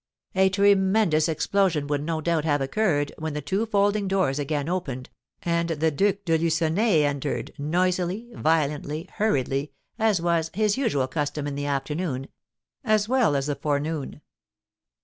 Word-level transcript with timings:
A 0.33 0.49
tremendous 0.49 1.29
explosion 1.29 1.85
would 1.85 2.01
no 2.01 2.21
doubt 2.21 2.43
have 2.43 2.59
occurred, 2.59 3.11
when 3.19 3.35
the 3.35 3.39
two 3.41 3.67
folding 3.67 4.07
doors 4.07 4.39
again 4.39 4.67
opened, 4.67 5.11
and 5.43 5.69
the 5.69 5.91
Duc 5.91 6.25
de 6.25 6.39
Lucenay 6.39 7.03
entered, 7.03 7.51
noisily, 7.59 8.27
violently, 8.33 9.07
hurriedly, 9.17 9.73
as 9.99 10.19
was 10.19 10.49
"his 10.55 10.75
usual 10.75 11.07
custom 11.07 11.45
in 11.45 11.53
the 11.53 11.67
afternoon," 11.67 12.29
as 12.83 13.07
well 13.07 13.35
as 13.35 13.45
the 13.45 13.53
forenoon. 13.53 14.21